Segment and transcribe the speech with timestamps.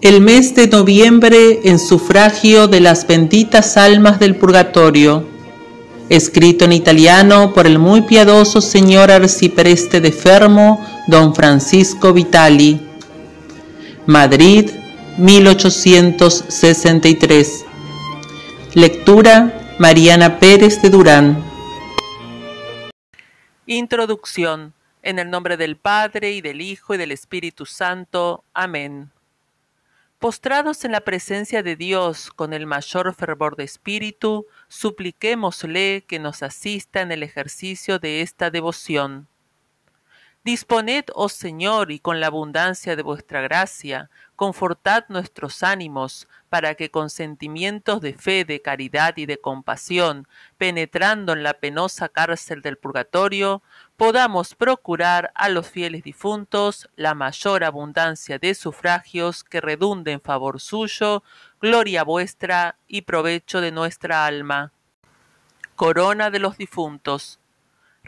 [0.00, 5.26] El mes de noviembre en sufragio de las benditas almas del purgatorio.
[6.08, 12.80] Escrito en italiano por el muy piadoso señor arcipreste de Fermo, don Francisco Vitali.
[14.06, 14.70] Madrid,
[15.16, 17.64] 1863.
[18.74, 21.42] Lectura Mariana Pérez de Durán.
[23.66, 24.74] Introducción.
[25.02, 28.44] En el nombre del Padre y del Hijo y del Espíritu Santo.
[28.54, 29.10] Amén.
[30.18, 36.42] Postrados en la presencia de Dios con el mayor fervor de espíritu, supliquémosle que nos
[36.42, 39.28] asista en el ejercicio de esta devoción.
[40.42, 46.90] Disponed, oh Señor, y con la abundancia de vuestra gracia, confortad nuestros ánimos, para que
[46.90, 52.76] con sentimientos de fe, de caridad y de compasión, penetrando en la penosa cárcel del
[52.76, 53.62] purgatorio,
[53.98, 60.60] podamos procurar a los fieles difuntos la mayor abundancia de sufragios que redunde en favor
[60.60, 61.24] suyo,
[61.60, 64.72] gloria vuestra y provecho de nuestra alma.
[65.74, 67.40] Corona de los difuntos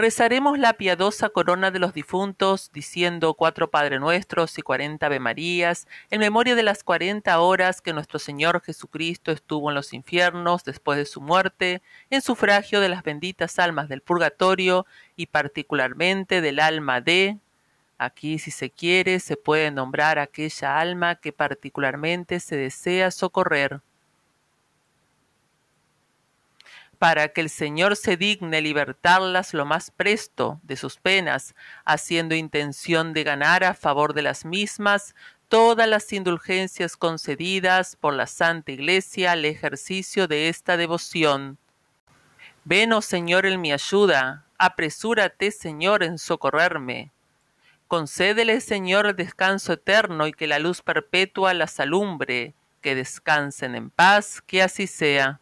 [0.01, 5.87] Rezaremos la piadosa corona de los difuntos, diciendo cuatro Padre Nuestros y cuarenta Ave Marías,
[6.09, 10.97] en memoria de las cuarenta horas que nuestro Señor Jesucristo estuvo en los infiernos después
[10.97, 17.03] de su muerte, en sufragio de las benditas almas del purgatorio y particularmente del alma
[17.03, 17.37] de...
[17.99, 23.83] Aquí, si se quiere, se puede nombrar aquella alma que particularmente se desea socorrer.
[27.01, 31.55] Para que el Señor se digne libertarlas lo más presto de sus penas,
[31.87, 35.15] haciendo intención de ganar a favor de las mismas
[35.49, 41.57] todas las indulgencias concedidas por la Santa Iglesia al ejercicio de esta devoción.
[42.65, 47.13] Ven, oh Señor, en mi ayuda, apresúrate, Señor, en socorrerme.
[47.89, 53.89] Concédele, Señor, el descanso eterno y que la luz perpetua las alumbre, que descansen en
[53.89, 55.41] paz, que así sea.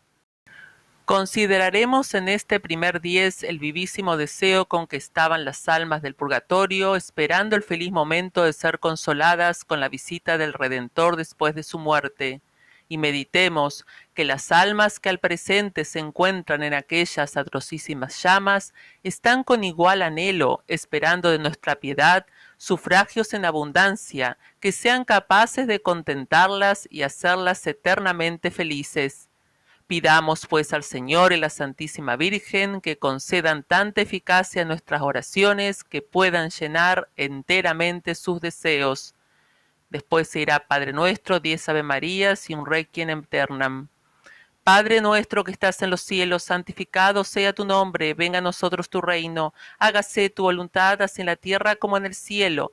[1.09, 6.97] Consideraremos en este primer diez el vivísimo deseo con que estaban las almas del purgatorio,
[6.97, 11.79] esperando el feliz momento de ser consoladas con la visita del Redentor después de su
[11.79, 12.43] muerte,
[12.91, 19.45] y meditemos que las almas que al presente se encuentran en aquellas atrocísimas llamas están
[19.45, 22.27] con igual anhelo esperando de nuestra piedad
[22.59, 29.28] sufragios en abundancia que sean capaces de contentarlas y hacerlas eternamente felices
[29.89, 35.83] Pidamos pues al Señor y la Santísima Virgen que concedan tanta eficacia a nuestras oraciones
[35.83, 39.15] que puedan llenar enteramente sus deseos.
[39.89, 43.89] Después se irá Padre nuestro, diez Ave Marías y un Requiem eternam.
[44.63, 49.01] Padre nuestro que estás en los cielos, santificado sea tu nombre, venga a nosotros tu
[49.01, 52.73] reino, hágase tu voluntad así en la tierra como en el cielo.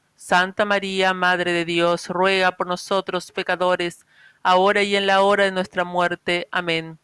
[0.23, 4.05] Santa María, Madre de Dios, ruega por nosotros pecadores,
[4.43, 6.47] ahora y en la hora de nuestra muerte.
[6.51, 6.99] Amén.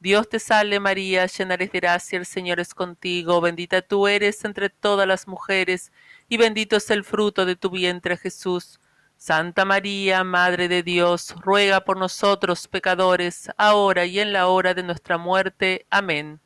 [0.00, 4.44] Dios te salve María, llena eres de gracia, el Señor es contigo, bendita tú eres
[4.44, 5.92] entre todas las mujeres,
[6.28, 8.80] y bendito es el fruto de tu vientre Jesús.
[9.16, 14.82] Santa María, Madre de Dios, ruega por nosotros pecadores, ahora y en la hora de
[14.82, 15.86] nuestra muerte.
[15.88, 16.40] Amén.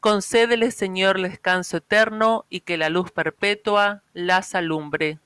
[0.00, 5.20] Concédele, Señor, descanso eterno y que la luz perpetua las alumbre.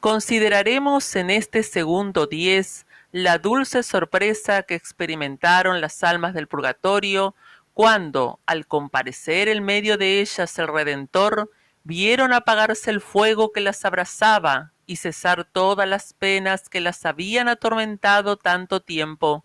[0.00, 7.34] Consideraremos en este segundo diez la dulce sorpresa que experimentaron las almas del purgatorio
[7.74, 11.50] cuando, al comparecer en medio de ellas el Redentor,
[11.84, 17.48] vieron apagarse el fuego que las abrazaba y cesar todas las penas que las habían
[17.48, 19.44] atormentado tanto tiempo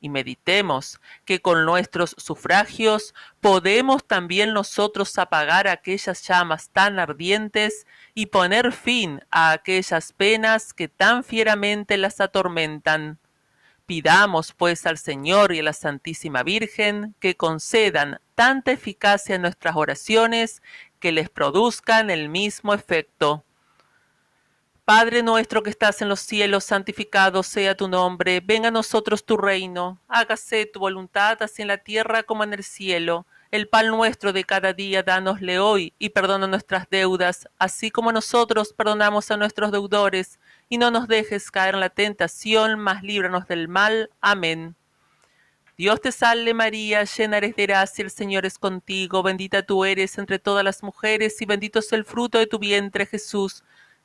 [0.00, 8.26] y meditemos que con nuestros sufragios podemos también nosotros apagar aquellas llamas tan ardientes y
[8.26, 13.18] poner fin a aquellas penas que tan fieramente las atormentan.
[13.86, 19.76] Pidamos pues al Señor y a la Santísima Virgen que concedan tanta eficacia en nuestras
[19.76, 20.62] oraciones
[21.00, 23.44] que les produzcan el mismo efecto.
[24.88, 29.36] Padre nuestro que estás en los cielos, santificado sea tu nombre, venga a nosotros tu
[29.36, 33.26] reino, hágase tu voluntad así en la tierra como en el cielo.
[33.50, 38.72] El pan nuestro de cada día dánosle hoy y perdona nuestras deudas, así como nosotros
[38.72, 40.40] perdonamos a nuestros deudores,
[40.70, 44.08] y no nos dejes caer en la tentación, mas líbranos del mal.
[44.22, 44.74] Amén.
[45.76, 50.16] Dios te salve María, llena eres de gracia, el Señor es contigo, bendita tú eres
[50.16, 53.62] entre todas las mujeres, y bendito es el fruto de tu vientre Jesús.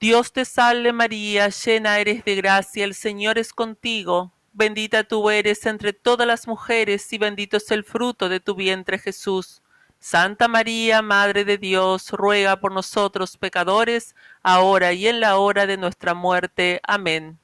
[0.00, 5.66] Dios te salve María, llena eres de gracia, el Señor es contigo, bendita tú eres
[5.66, 9.60] entre todas las mujeres y bendito es el fruto de tu vientre Jesús.
[9.98, 14.14] Santa María, Madre de Dios, ruega por nosotros pecadores,
[14.44, 16.80] ahora y en la hora de nuestra muerte.
[16.84, 17.36] Amén.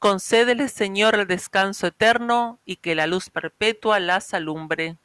[0.00, 4.96] Concédele, Señor, el descanso eterno y que la luz perpetua las alumbre.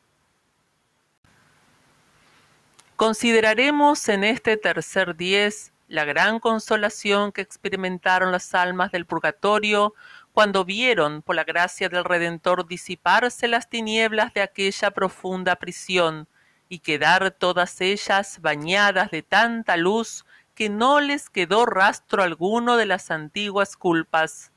[2.96, 9.96] Consideraremos en este tercer diez la gran consolación que experimentaron las almas del purgatorio
[10.31, 16.27] cuando vieron, por la gracia del Redentor, disiparse las tinieblas de aquella profunda prisión
[16.69, 22.86] y quedar todas ellas bañadas de tanta luz que no les quedó rastro alguno de
[22.86, 24.51] las antiguas culpas.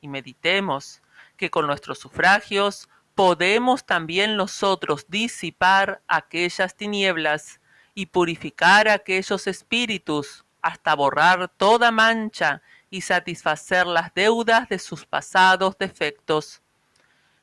[0.00, 1.02] Y meditemos
[1.36, 7.60] que con nuestros sufragios podemos también nosotros disipar aquellas tinieblas
[7.92, 15.78] y purificar aquellos espíritus hasta borrar toda mancha y satisfacer las deudas de sus pasados
[15.78, 16.62] defectos.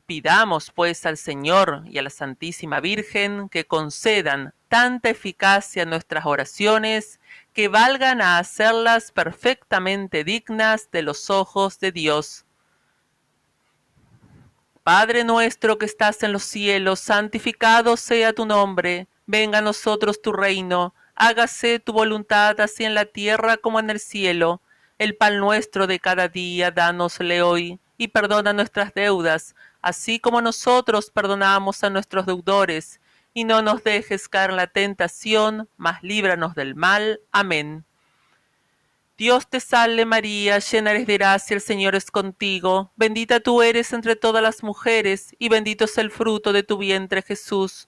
[0.05, 6.25] Pidamos pues al Señor y a la Santísima Virgen que concedan tanta eficacia a nuestras
[6.25, 7.19] oraciones
[7.53, 12.45] que valgan a hacerlas perfectamente dignas de los ojos de Dios.
[14.83, 20.31] Padre nuestro que estás en los cielos, santificado sea tu nombre, venga a nosotros tu
[20.31, 24.61] reino, hágase tu voluntad así en la tierra como en el cielo.
[24.99, 31.11] El pan nuestro de cada día, dánosle hoy, y perdona nuestras deudas, así como nosotros
[31.11, 33.01] perdonamos a nuestros deudores,
[33.33, 37.19] y no nos dejes caer en la tentación, mas líbranos del mal.
[37.31, 37.85] Amén.
[39.17, 43.91] Dios te salve María, llena eres de gracia, el Señor es contigo, bendita tú eres
[43.93, 47.87] entre todas las mujeres, y bendito es el fruto de tu vientre Jesús.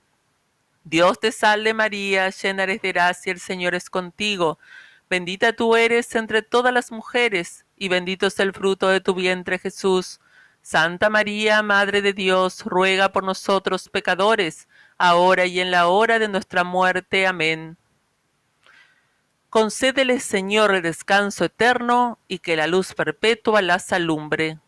[0.83, 4.59] Dios te salve María, llena eres de gracia, el Señor es contigo.
[5.09, 9.59] Bendita tú eres entre todas las mujeres, y bendito es el fruto de tu vientre
[9.59, 10.19] Jesús.
[10.63, 16.27] Santa María, Madre de Dios, ruega por nosotros pecadores, ahora y en la hora de
[16.27, 17.27] nuestra muerte.
[17.27, 17.77] Amén.
[19.49, 24.59] Concédele, Señor, el descanso eterno, y que la luz perpetua las alumbre.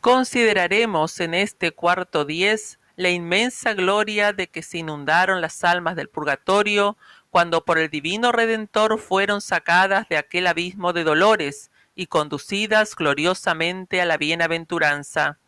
[0.00, 6.08] Consideraremos en este cuarto diez la inmensa gloria de que se inundaron las almas del
[6.08, 6.96] purgatorio
[7.30, 14.00] cuando por el divino Redentor fueron sacadas de aquel abismo de dolores y conducidas gloriosamente
[14.00, 15.38] a la bienaventuranza.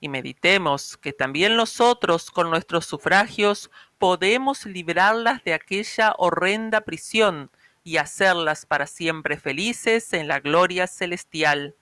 [0.00, 7.50] Y meditemos que también nosotros con nuestros sufragios podemos librarlas de aquella horrenda prisión
[7.82, 11.74] y hacerlas para siempre felices en la gloria celestial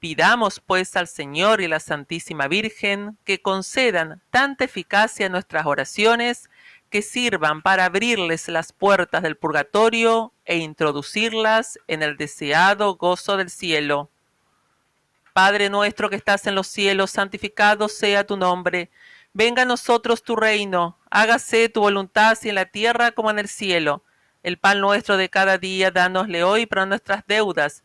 [0.00, 6.48] Pidamos pues al Señor y la Santísima Virgen que concedan tanta eficacia a nuestras oraciones
[6.88, 13.50] que sirvan para abrirles las puertas del purgatorio e introducirlas en el deseado gozo del
[13.50, 14.10] cielo.
[15.34, 18.90] Padre nuestro que estás en los cielos, santificado sea tu nombre.
[19.34, 23.48] Venga a nosotros tu reino, hágase tu voluntad así en la tierra como en el
[23.48, 24.02] cielo.
[24.42, 27.84] El pan nuestro de cada día, dánosle hoy para nuestras deudas,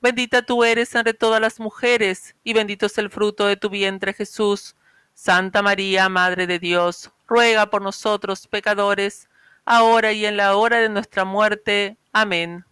[0.00, 4.12] bendita tú eres entre todas las mujeres, y bendito es el fruto de tu vientre
[4.12, 4.76] Jesús.
[5.14, 9.28] Santa María, Madre de Dios, ruega por nosotros pecadores,
[9.64, 11.96] ahora y en la hora de nuestra muerte.
[12.12, 12.64] Amén.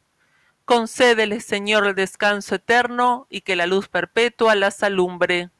[0.65, 5.51] Concédele, Señor, el descanso eterno y que la luz perpetua las alumbre.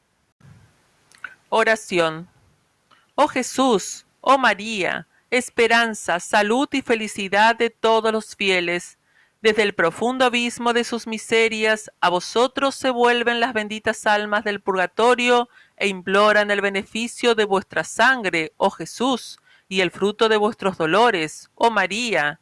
[1.49, 2.29] Oración.
[3.15, 8.98] Oh Jesús, oh María, esperanza, salud y felicidad de todos los fieles,
[9.41, 14.61] desde el profundo abismo de sus miserias, a vosotros se vuelven las benditas almas del
[14.61, 20.77] purgatorio e imploran el beneficio de vuestra sangre, oh Jesús, y el fruto de vuestros
[20.77, 22.41] dolores, oh María.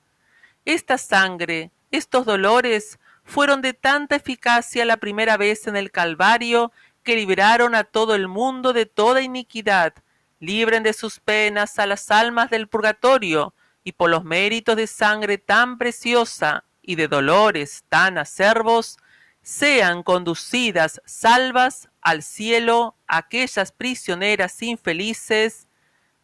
[0.64, 7.16] Esta sangre, estos dolores, fueron de tanta eficacia la primera vez en el Calvario, que
[7.16, 9.92] libraron a todo el mundo de toda iniquidad,
[10.40, 13.52] libren de sus penas a las almas del purgatorio,
[13.84, 18.98] y por los méritos de sangre tan preciosa, y de dolores tan acervos,
[19.42, 25.68] sean conducidas salvas al cielo aquellas prisioneras infelices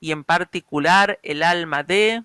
[0.01, 2.25] y en particular el alma de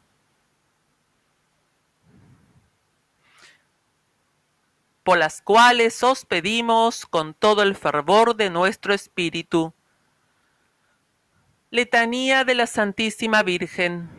[5.03, 9.73] por las cuales os pedimos con todo el fervor de nuestro espíritu.
[11.69, 14.09] Letanía de la Santísima Virgen.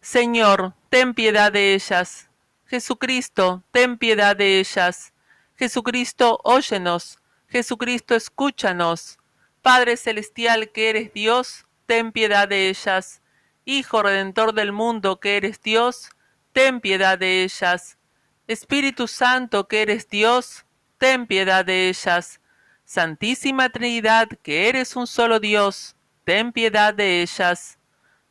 [0.00, 2.30] Señor, ten piedad de ellas.
[2.72, 5.12] Jesucristo, ten piedad de ellas.
[5.56, 7.18] Jesucristo, óyenos.
[7.46, 9.18] Jesucristo, escúchanos.
[9.60, 13.20] Padre Celestial que eres Dios, ten piedad de ellas.
[13.66, 16.08] Hijo Redentor del mundo que eres Dios,
[16.54, 17.98] ten piedad de ellas.
[18.46, 20.64] Espíritu Santo que eres Dios,
[20.96, 22.40] ten piedad de ellas.
[22.86, 27.78] Santísima Trinidad que eres un solo Dios, ten piedad de ellas.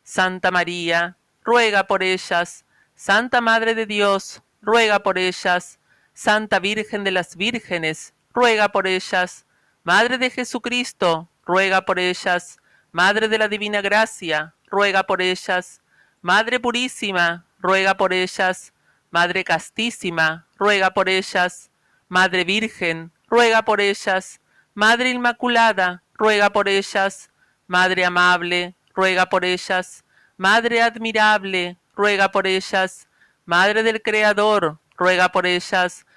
[0.02, 2.66] Santa María, ruega por ellas
[3.04, 5.80] Santa Madre de Dios, ruega por ellas.
[6.14, 9.48] Santa Virgen de las Vírgenes, ruega por ellas.
[9.84, 12.60] Madre de Jesucristo, ruega por ellas.
[12.92, 15.82] Madre de la Divina Gracia, ruega por ellas.
[16.22, 18.72] Madre Purísima, ruega por ellas.
[19.10, 21.72] Madre Castísima, ruega por ellas.
[22.08, 24.42] Madre Virgen, ruega por ellas.
[24.76, 27.32] Madre Inmaculada, ruega por ellas.
[27.66, 30.06] Madre Amable, ruega por ellas.
[30.38, 33.08] Madre Admirable, ruega por ellas.
[33.46, 36.08] Madre del Creador, ruega por ellas.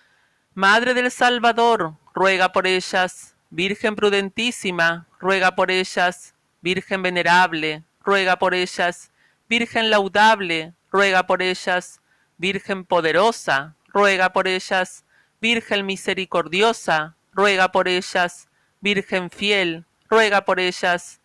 [0.55, 3.35] Madre del Salvador, ruega por ellas.
[3.51, 6.35] Virgen prudentísima, ruega por ellas.
[6.63, 9.11] Virgen venerable, ruega por ellas.
[9.47, 12.01] Virgen laudable, ruega por ellas.
[12.39, 15.05] Virgen poderosa, ruega por ellas.
[15.43, 18.49] Virgen misericordiosa, ruega por ellas.
[18.81, 21.21] Virgen fiel, ruega por ellas.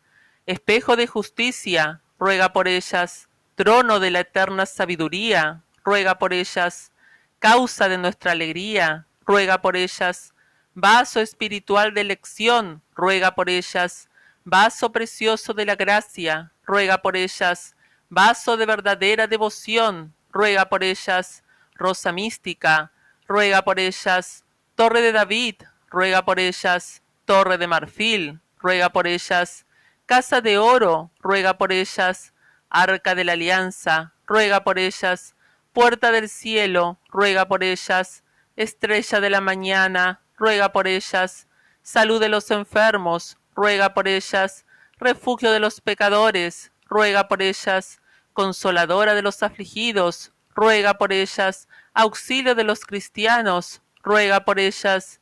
[0.45, 3.28] Espejo de justicia, ruega por ellas.
[3.59, 6.93] Trono de la eterna sabiduría, ruega por ellas.
[7.39, 10.33] Causa de nuestra alegría, ruega por ellas.
[10.75, 14.07] Vaso espiritual de elección, ruega por ellas.
[14.45, 17.75] Vaso precioso de la gracia, ruega por ellas.
[18.07, 21.43] Vaso de verdadera devoción, ruega por ellas.
[21.75, 22.93] Rosa mística,
[23.27, 24.45] ruega por ellas.
[24.75, 25.55] Torre de David,
[25.89, 27.03] ruega por ellas.
[27.25, 29.65] Torre de marfil, ruega por ellas.
[30.05, 32.31] Casa de oro, ruega por ellas.
[32.69, 35.35] Arca de la alianza, ruega por ellas.
[35.73, 38.23] Puerta del cielo, ruega por ellas.
[38.55, 41.47] Estrella de la mañana, ruega por ellas.
[41.81, 44.65] Salud de los enfermos, ruega por ellas.
[44.99, 48.01] Refugio de los pecadores, ruega por ellas.
[48.33, 51.67] Consoladora de los afligidos, ruega por ellas.
[51.93, 55.21] Auxilio de los cristianos, ruega por ellas.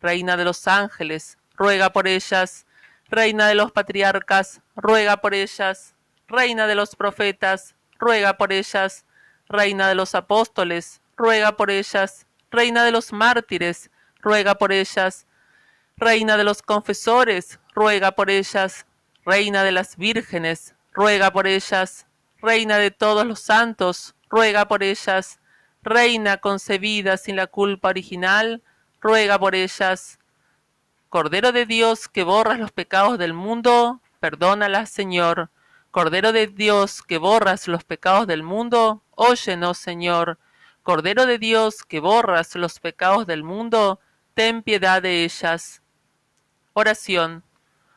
[0.00, 2.66] Reina de los ángeles, ruega por ellas.
[3.08, 5.94] Reina de los patriarcas, ruega por ellas.
[6.28, 9.06] Reina de los profetas, ruega por ellas.
[9.48, 12.26] Reina de los apóstoles, ruega por ellas.
[12.50, 15.26] Reina de los mártires, ruega por ellas.
[15.96, 18.84] Reina de los confesores, ruega por ellas.
[19.24, 22.06] Reina de las vírgenes, ruega por ellas.
[22.42, 25.40] Reina de todos los santos, ruega por ellas.
[25.82, 28.62] Reina concebida sin la culpa original,
[29.00, 30.18] ruega por ellas.
[31.08, 35.48] Cordero de Dios que borras los pecados del mundo, perdónalas, Señor.
[35.90, 40.38] Cordero de Dios que borras los pecados del mundo, óyenos, Señor.
[40.82, 43.98] Cordero de Dios que borras los pecados del mundo,
[44.34, 45.82] ten piedad de ellas.
[46.74, 47.42] Oración.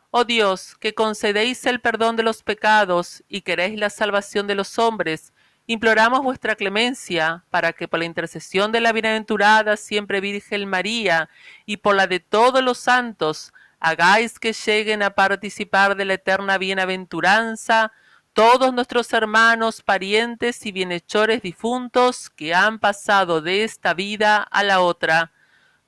[0.10, 4.80] Oh Dios, que concedéis el perdón de los pecados y queréis la salvación de los
[4.80, 5.34] hombres,
[5.67, 11.30] imploramos vuestra clemencia para que por la intercesión de la bienaventurada siempre Virgen María
[11.65, 16.57] y por la de todos los santos, hagáis que lleguen a participar de la eterna
[16.57, 17.91] bienaventuranza
[18.33, 24.79] todos nuestros hermanos, parientes y bienhechores difuntos que han pasado de esta vida a la
[24.79, 25.33] otra.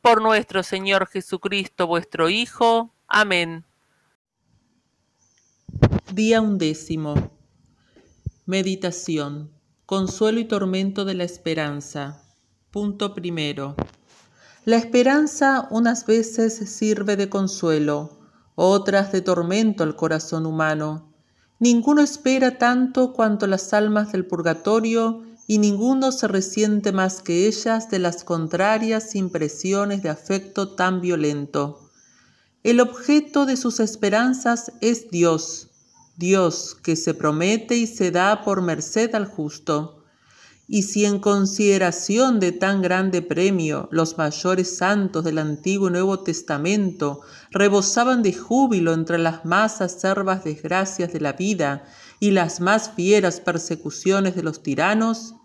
[0.01, 2.93] Por nuestro Señor Jesucristo, vuestro Hijo.
[3.07, 3.63] Amén.
[6.11, 7.31] Día undécimo.
[8.45, 9.49] Meditación.
[9.85, 12.21] Consuelo y tormento de la esperanza.
[12.71, 13.75] Punto primero.
[14.65, 18.17] La esperanza unas veces sirve de consuelo,
[18.55, 21.11] otras de tormento al corazón humano.
[21.59, 27.89] Ninguno espera tanto cuanto las almas del purgatorio y ninguno se resiente más que ellas
[27.89, 31.89] de las contrarias impresiones de afecto tan violento.
[32.63, 35.71] El objeto de sus esperanzas es Dios,
[36.15, 40.02] Dios que se promete y se da por merced al justo.
[40.67, 46.19] Y si en consideración de tan grande premio los mayores santos del Antiguo y Nuevo
[46.19, 47.19] Testamento
[47.51, 51.83] rebosaban de júbilo entre las más acerbas desgracias de la vida
[52.19, 55.35] y las más fieras persecuciones de los tiranos,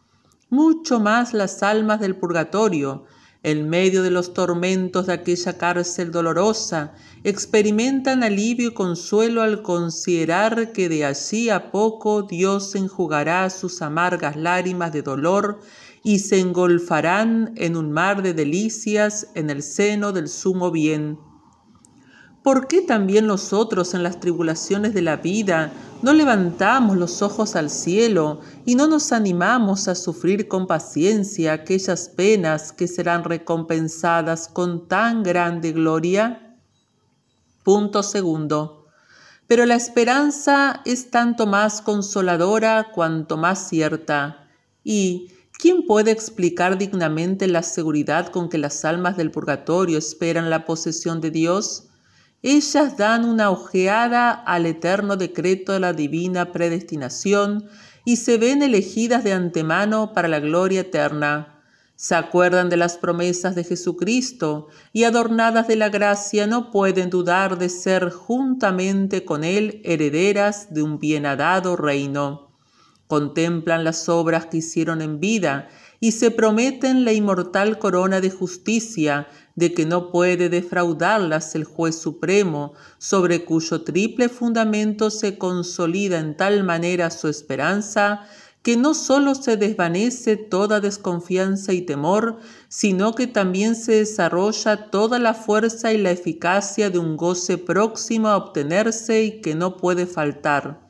[0.50, 3.04] mucho más las almas del purgatorio,
[3.42, 10.72] en medio de los tormentos de aquella cárcel dolorosa, experimentan alivio y consuelo al considerar
[10.72, 15.60] que de allí a poco Dios enjugará sus amargas lágrimas de dolor
[16.02, 21.27] y se engolfarán en un mar de delicias en el seno del sumo bien.
[22.48, 27.68] ¿Por qué también nosotros en las tribulaciones de la vida no levantamos los ojos al
[27.68, 34.88] cielo y no nos animamos a sufrir con paciencia aquellas penas que serán recompensadas con
[34.88, 36.56] tan grande gloria?
[37.64, 38.86] Punto segundo.
[39.46, 44.48] Pero la esperanza es tanto más consoladora cuanto más cierta.
[44.82, 50.64] ¿Y quién puede explicar dignamente la seguridad con que las almas del purgatorio esperan la
[50.64, 51.87] posesión de Dios?
[52.42, 57.68] Ellas dan una ojeada al eterno decreto de la divina predestinación
[58.04, 61.58] y se ven elegidas de antemano para la gloria eterna
[61.98, 67.58] se acuerdan de las promesas de Jesucristo y adornadas de la gracia no pueden dudar
[67.58, 72.52] de ser juntamente con Él herederas de un bienadado reino.
[73.08, 79.26] Contemplan las obras que hicieron en vida y se prometen la inmortal corona de justicia
[79.58, 86.36] de que no puede defraudarlas el juez supremo, sobre cuyo triple fundamento se consolida en
[86.36, 88.24] tal manera su esperanza,
[88.62, 95.18] que no solo se desvanece toda desconfianza y temor, sino que también se desarrolla toda
[95.18, 100.06] la fuerza y la eficacia de un goce próximo a obtenerse y que no puede
[100.06, 100.88] faltar.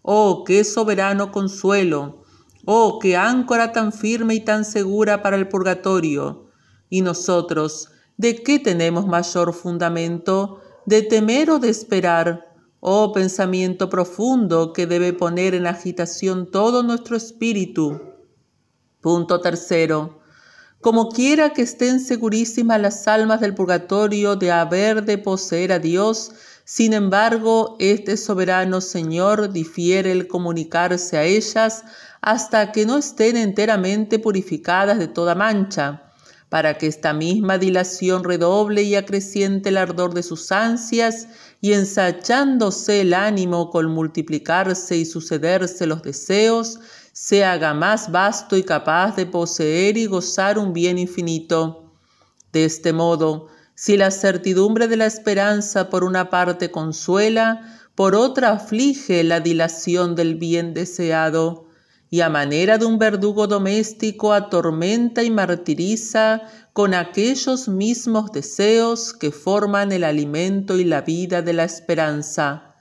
[0.00, 2.22] Oh, qué soberano consuelo,
[2.64, 6.46] oh, qué áncora tan firme y tan segura para el purgatorio.
[6.88, 10.60] Y nosotros, ¿de qué tenemos mayor fundamento?
[10.84, 12.52] ¿De temer o de esperar?
[12.80, 18.00] Oh pensamiento profundo que debe poner en agitación todo nuestro espíritu.
[19.00, 20.18] Punto tercero.
[20.80, 26.32] Como quiera que estén segurísimas las almas del purgatorio de haber de poseer a Dios,
[26.64, 31.84] sin embargo, este soberano Señor difiere el comunicarse a ellas
[32.20, 36.07] hasta que no estén enteramente purificadas de toda mancha
[36.48, 41.28] para que esta misma dilación redoble y acreciente el ardor de sus ansias,
[41.60, 46.80] y ensachándose el ánimo con multiplicarse y sucederse los deseos,
[47.12, 51.92] se haga más vasto y capaz de poseer y gozar un bien infinito.
[52.52, 57.60] De este modo, si la certidumbre de la esperanza por una parte consuela,
[57.94, 61.67] por otra aflige la dilación del bien deseado,
[62.10, 66.42] y a manera de un verdugo doméstico atormenta y martiriza
[66.72, 72.74] con aquellos mismos deseos que forman el alimento y la vida de la esperanza.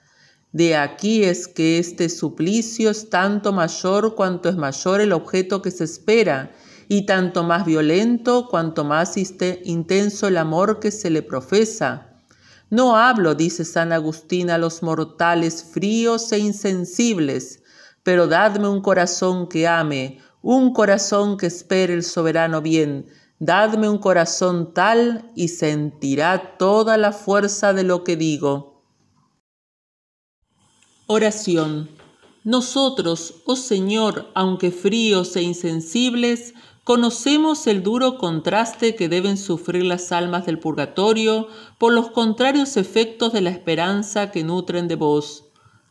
[0.54, 5.72] De aquí es que este suplicio es tanto mayor cuanto es mayor el objeto que
[5.72, 6.52] se espera,
[6.90, 12.08] y tanto más violento cuanto más intenso el amor que se le profesa.
[12.70, 17.62] No hablo, dice San Agustín, a los mortales fríos e insensibles,
[18.08, 23.98] pero dadme un corazón que ame, un corazón que espere el soberano bien, dadme un
[23.98, 28.82] corazón tal y sentirá toda la fuerza de lo que digo.
[31.08, 31.90] Oración.
[32.46, 36.54] Nosotros, oh Señor, aunque fríos e insensibles,
[36.86, 43.34] conocemos el duro contraste que deben sufrir las almas del purgatorio por los contrarios efectos
[43.34, 45.44] de la esperanza que nutren de vos.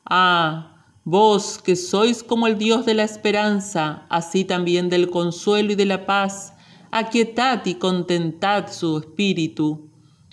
[0.06, 0.75] Ah,
[1.08, 5.86] Vos que sois como el Dios de la esperanza, así también del consuelo y de
[5.86, 6.54] la paz,
[6.90, 9.88] aquietad y contentad su espíritu.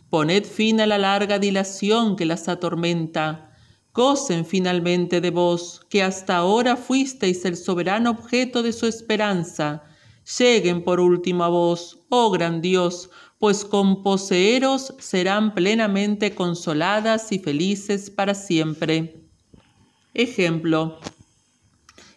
[0.09, 3.51] Poned fin a la larga dilación que las atormenta.
[3.93, 9.83] Gocen finalmente de vos, que hasta ahora fuisteis el soberano objeto de su esperanza.
[10.39, 17.37] Lleguen por último a vos, oh gran Dios, pues con poseeros serán plenamente consoladas y
[17.37, 19.22] felices para siempre.
[20.15, 20.99] Ejemplo,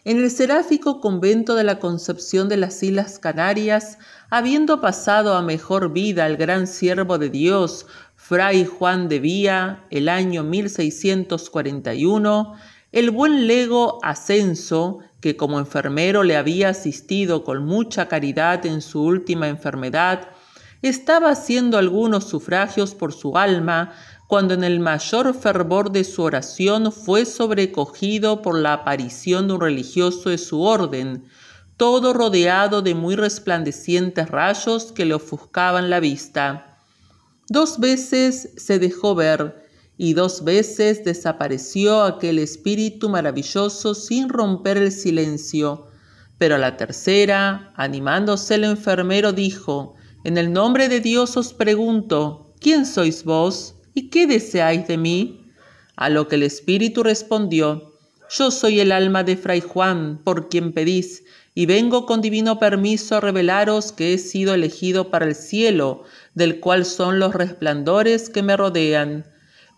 [0.05, 3.97] en el seráfico convento de la Concepción de las Islas Canarias,
[4.29, 10.09] habiendo pasado a mejor vida el gran siervo de Dios, Fray Juan de Vía, el
[10.09, 12.53] año 1641,
[12.91, 19.01] el buen lego Ascenso, que como enfermero le había asistido con mucha caridad en su
[19.01, 20.29] última enfermedad,
[20.83, 23.93] estaba haciendo algunos sufragios por su alma
[24.27, 29.61] cuando en el mayor fervor de su oración fue sobrecogido por la aparición de un
[29.61, 31.23] religioso de su orden,
[31.77, 36.77] todo rodeado de muy resplandecientes rayos que le ofuscaban la vista.
[37.47, 39.65] Dos veces se dejó ver
[39.97, 45.87] y dos veces desapareció aquel espíritu maravilloso sin romper el silencio.
[46.37, 52.53] Pero a la tercera, animándose el enfermero, dijo, En el nombre de Dios os pregunto,
[52.59, 53.76] ¿quién sois vos?
[53.97, 55.41] ¿Y qué deseáis de mí?
[55.95, 57.95] A lo que el espíritu respondió,
[58.29, 61.23] Yo soy el alma de Fray Juan, por quien pedís,
[61.55, 66.03] y vengo con divino permiso a revelaros que he sido elegido para el cielo,
[66.35, 69.25] del cual son los resplandores que me rodean.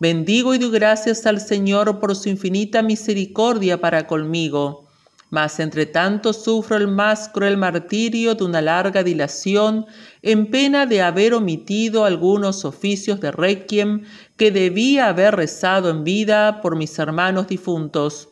[0.00, 4.89] Bendigo y doy gracias al Señor por su infinita misericordia para conmigo
[5.30, 9.86] mas entre tanto sufro el más cruel martirio de una larga dilación,
[10.22, 14.02] en pena de haber omitido algunos oficios de requiem
[14.36, 18.28] que debía haber rezado en vida por mis hermanos difuntos.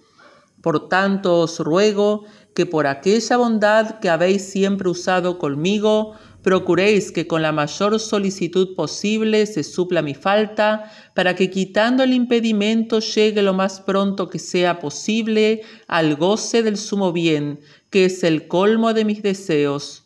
[0.60, 6.14] Por tanto os ruego que por aquella bondad que habéis siempre usado conmigo,
[6.48, 12.14] procuréis que con la mayor solicitud posible se supla mi falta, para que quitando el
[12.14, 18.24] impedimento llegue lo más pronto que sea posible al goce del sumo bien, que es
[18.24, 20.04] el colmo de mis deseos.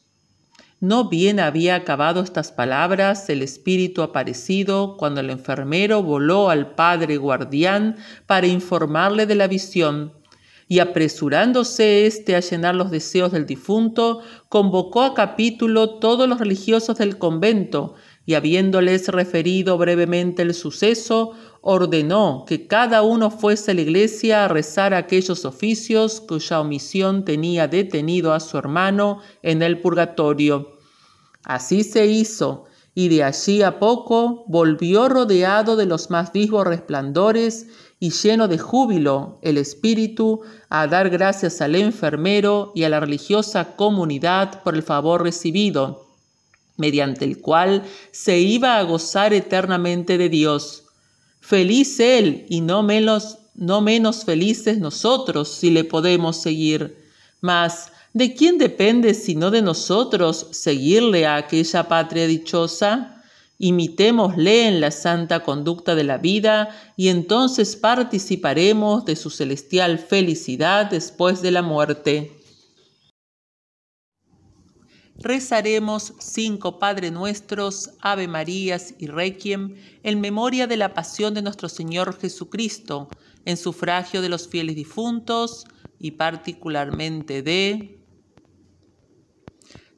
[0.80, 7.18] No bien había acabado estas palabras el espíritu aparecido cuando el enfermero voló al padre
[7.18, 10.12] guardián para informarle de la visión
[10.68, 16.98] y apresurándose éste a llenar los deseos del difunto, convocó a capítulo todos los religiosos
[16.98, 17.94] del convento,
[18.24, 24.48] y habiéndoles referido brevemente el suceso, ordenó que cada uno fuese a la iglesia a
[24.48, 30.76] rezar aquellos oficios cuya omisión tenía detenido a su hermano en el purgatorio.
[31.44, 37.68] Así se hizo, y de allí a poco volvió rodeado de los más vivos resplandores
[38.02, 43.76] y lleno de júbilo el espíritu a dar gracias al enfermero y a la religiosa
[43.76, 46.08] comunidad por el favor recibido,
[46.76, 50.82] mediante el cual se iba a gozar eternamente de Dios.
[51.38, 56.96] Feliz él y no menos, no menos felices nosotros si le podemos seguir.
[57.40, 63.21] Mas, ¿de quién depende sino de nosotros seguirle a aquella patria dichosa?
[63.64, 70.86] Imitémosle en la santa conducta de la vida y entonces participaremos de su celestial felicidad
[70.90, 72.32] después de la muerte.
[75.14, 81.68] Rezaremos cinco Padre Nuestros, Ave Marías y Requiem en memoria de la pasión de nuestro
[81.68, 83.08] Señor Jesucristo,
[83.44, 85.66] en sufragio de los fieles difuntos
[86.00, 88.01] y particularmente de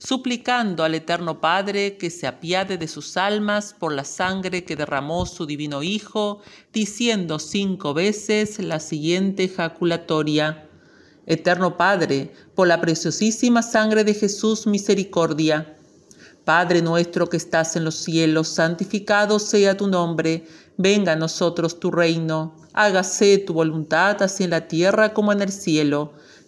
[0.07, 5.25] suplicando al Eterno Padre que se apiade de sus almas por la sangre que derramó
[5.25, 6.41] su divino Hijo,
[6.75, 10.69] diciendo cinco veces la siguiente ejaculatoria.
[11.27, 15.75] Eterno Padre, por la preciosísima sangre de Jesús, misericordia.
[16.45, 21.91] Padre nuestro que estás en los cielos, santificado sea tu nombre, venga a nosotros tu
[21.91, 26.13] reino, hágase tu voluntad así en la tierra como en el cielo.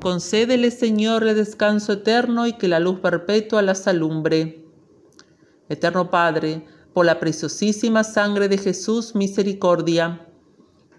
[0.00, 4.64] Concédele, Señor, el descanso eterno y que la luz perpetua las alumbre.
[5.68, 10.24] Eterno Padre, por la preciosísima sangre de Jesús, misericordia.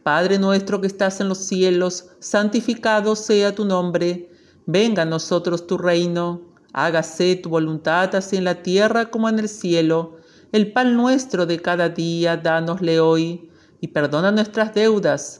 [0.04, 4.32] Padre nuestro que estás en los cielos, santificado sea tu nombre.
[4.66, 6.42] Venga a nosotros tu reino.
[6.74, 10.18] Hágase tu voluntad así en la tierra como en el cielo.
[10.52, 13.50] El pan nuestro de cada día, dánosle hoy.
[13.80, 15.40] Y perdona nuestras deudas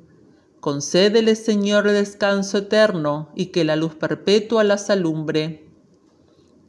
[0.61, 5.67] Concédele, Señor, descanso eterno y que la luz perpetua las alumbre.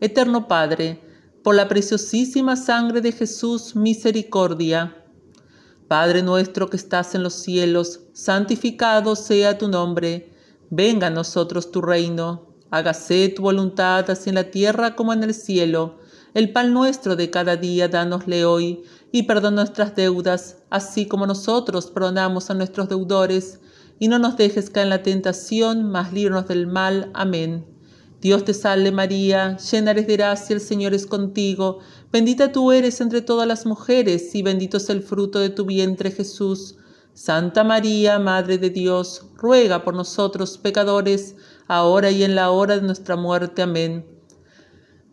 [0.00, 0.98] Eterno Padre,
[1.44, 4.96] por la preciosísima sangre de Jesús, misericordia.
[5.88, 10.32] Padre nuestro que estás en los cielos, santificado sea tu nombre.
[10.70, 12.46] Venga a nosotros tu reino.
[12.70, 15.98] Hágase tu voluntad así en la tierra como en el cielo.
[16.32, 21.90] El pan nuestro de cada día dánosle hoy, y perdona nuestras deudas, así como nosotros
[21.90, 23.58] perdonamos a nuestros deudores
[24.02, 27.12] y no nos dejes caer en la tentación, mas líbranos del mal.
[27.14, 27.64] Amén.
[28.20, 31.78] Dios te salve María, llena eres de gracia, el Señor es contigo,
[32.10, 36.10] bendita tú eres entre todas las mujeres, y bendito es el fruto de tu vientre
[36.10, 36.74] Jesús.
[37.14, 41.36] Santa María, Madre de Dios, ruega por nosotros pecadores,
[41.68, 43.62] ahora y en la hora de nuestra muerte.
[43.62, 44.04] Amén.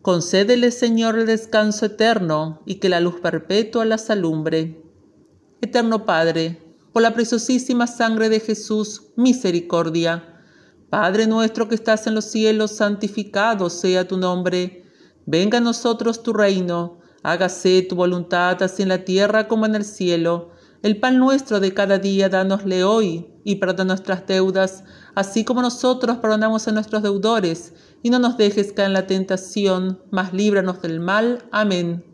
[0.02, 4.82] Concédele, Señor, el descanso eterno, y que la luz perpetua las alumbre.
[5.60, 10.42] Eterno Padre, por la preciosísima sangre de Jesús, misericordia.
[10.90, 14.84] Padre nuestro que estás en los cielos, santificado sea tu nombre.
[15.24, 16.98] Venga a nosotros tu reino.
[17.22, 20.50] Hágase tu voluntad así en la tierra como en el cielo.
[20.82, 24.82] El pan nuestro de cada día dánosle hoy y perdona nuestras deudas,
[25.14, 27.74] así como nosotros perdonamos a nuestros deudores.
[28.02, 31.44] Y no nos dejes caer en la tentación, mas líbranos del mal.
[31.52, 32.04] Amén.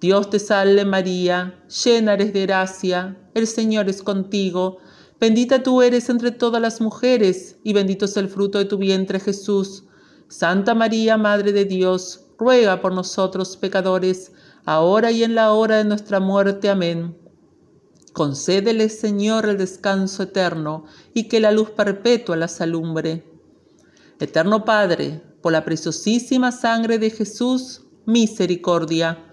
[0.00, 4.78] Dios te salve María, llena eres de gracia, el Señor es contigo,
[5.20, 9.20] bendita tú eres entre todas las mujeres, y bendito es el fruto de tu vientre
[9.20, 9.84] Jesús.
[10.28, 14.32] Santa María, Madre de Dios, ruega por nosotros pecadores,
[14.64, 16.70] ahora y en la hora de nuestra muerte.
[16.70, 17.14] Amén.
[18.14, 23.22] Concédele, Señor, el descanso eterno, y que la luz perpetua las alumbre.
[24.18, 29.25] Eterno Padre, por la preciosísima sangre de Jesús, misericordia.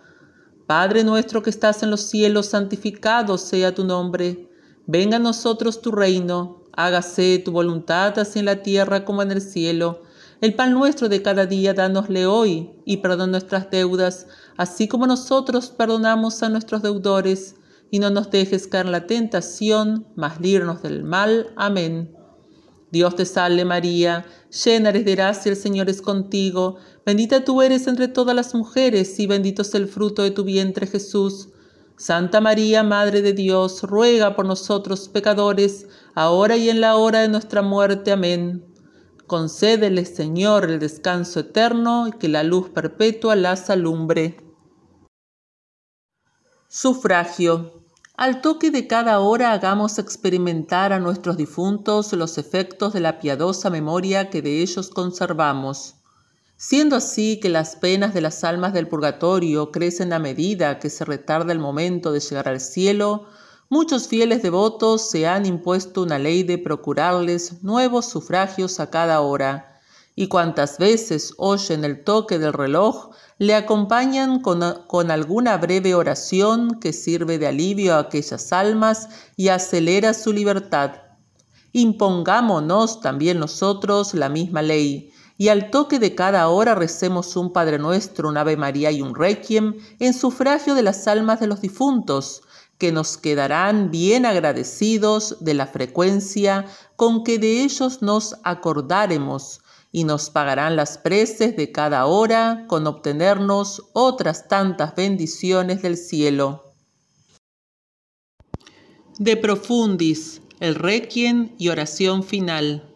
[0.68, 4.50] Padre nuestro que estás en los cielos, santificado sea tu nombre.
[4.86, 6.64] Venga a nosotros tu reino.
[6.72, 10.02] Hágase tu voluntad así en la tierra como en el cielo.
[10.40, 15.70] El pan nuestro de cada día dánosle hoy y perdona nuestras deudas, así como nosotros
[15.70, 17.56] perdonamos a nuestros deudores.
[17.92, 21.54] Y no nos dejes caer en la tentación, mas líbranos del mal.
[21.56, 22.23] Amén.
[22.94, 24.24] Dios te salve María,
[24.64, 29.20] llena eres de gracia, el Señor es contigo, bendita tú eres entre todas las mujeres
[29.20, 31.50] y bendito es el fruto de tu vientre Jesús.
[31.98, 37.30] Santa María, Madre de Dios, ruega por nosotros pecadores, ahora y en la hora de
[37.30, 38.12] nuestra muerte.
[38.12, 38.64] Amén.
[39.26, 44.38] Concédele, Señor, el descanso eterno y que la luz perpetua las alumbre.
[46.68, 47.83] Sufragio.
[48.16, 53.72] Al toque de cada hora hagamos experimentar a nuestros difuntos los efectos de la piadosa
[53.72, 55.96] memoria que de ellos conservamos.
[56.56, 61.06] Siendo así que las penas de las almas del purgatorio crecen a medida que se
[61.06, 63.26] retarda el momento de llegar al cielo,
[63.68, 69.73] muchos fieles devotos se han impuesto una ley de procurarles nuevos sufragios a cada hora,
[70.16, 73.10] y cuantas veces oyen el toque del reloj,
[73.40, 74.62] le acompañan con,
[75.12, 80.92] alguna breve oración que sirve de alivio a aquellas almas y acelera su libertad.
[81.72, 87.80] Impongámonos también nosotros la misma ley, y al toque de cada hora recemos un Padre
[87.80, 92.44] Nuestro, un Ave María y un Requiem en sufragio de las almas de los difuntos,
[92.78, 99.63] que nos quedarán bien agradecidos de la frecuencia con que de ellos nos acordáremos,
[99.96, 106.74] y nos pagarán las preces de cada hora con obtenernos otras tantas bendiciones del cielo.
[109.20, 112.90] De profundis, el requiem y oración final.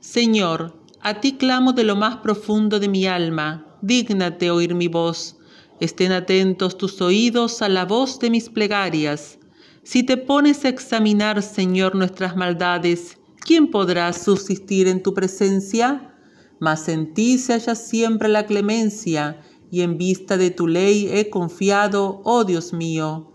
[0.00, 5.36] Señor, a ti clamo de lo más profundo de mi alma, dígnate oír mi voz.
[5.78, 9.38] Estén atentos tus oídos a la voz de mis plegarias.
[9.82, 16.14] Si te pones a examinar, Señor, nuestras maldades, ¿quién podrá subsistir en tu presencia?
[16.58, 19.40] Mas en ti se halla siempre la clemencia,
[19.70, 23.32] y en vista de tu ley he confiado, oh Dios mío.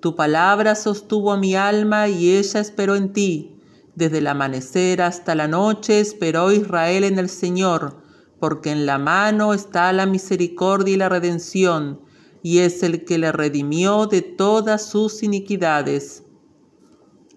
[0.00, 3.56] Tu palabra sostuvo a mi alma y ella esperó en ti.
[3.96, 8.02] Desde el amanecer hasta la noche esperó Israel en el Señor,
[8.38, 12.00] porque en la mano está la misericordia y la redención,
[12.42, 16.22] y es el que le redimió de todas sus iniquidades.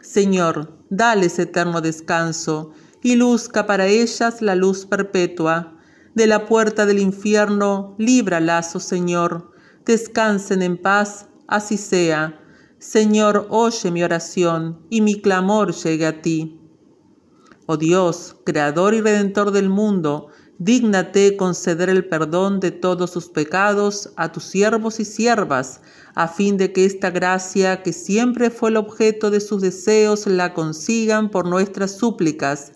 [0.02, 2.72] Señor, dales eterno descanso,
[3.02, 5.76] y luzca para ellas la luz perpetua.
[6.14, 9.52] De la puerta del infierno, líbralas, oh Señor.
[9.86, 12.40] Descansen en paz, así sea.
[12.78, 16.60] Señor, oye mi oración, y mi clamor llegue a ti.
[17.66, 20.28] Oh Dios, Creador y Redentor del mundo,
[20.64, 25.82] dígnate conceder el perdón de todos sus pecados a tus siervos y siervas,
[26.14, 30.54] a fin de que esta gracia, que siempre fue el objeto de sus deseos, la
[30.54, 32.74] consigan por nuestras súplicas,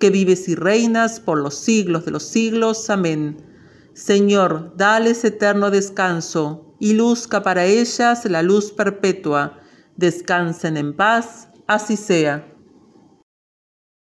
[0.00, 2.90] que vives y reinas por los siglos de los siglos.
[2.90, 3.36] Amén.
[3.94, 9.60] Señor, dales eterno descanso, y luzca para ellas la luz perpetua.
[9.96, 12.57] Descansen en paz, así sea.